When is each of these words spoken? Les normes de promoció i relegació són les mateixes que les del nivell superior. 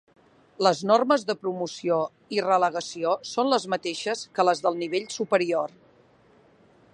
Les 0.67 0.79
normes 0.91 1.25
de 1.27 1.35
promoció 1.41 1.99
i 2.37 2.41
relegació 2.47 3.13
són 3.33 3.53
les 3.55 3.69
mateixes 3.75 4.25
que 4.39 4.47
les 4.49 4.65
del 4.65 4.81
nivell 4.85 5.07
superior. 5.19 5.77